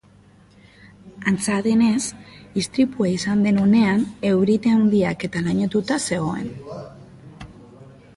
Antza 1.31 1.57
denez, 1.65 2.05
istripua 2.61 3.09
izan 3.17 3.43
den 3.47 3.59
unean 3.65 4.01
eurite 4.31 4.73
handiak 4.77 5.27
eta 5.29 5.43
lainotuta 5.49 5.99
zegoen. 6.11 6.49